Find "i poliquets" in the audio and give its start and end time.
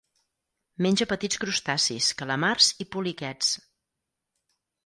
2.87-3.55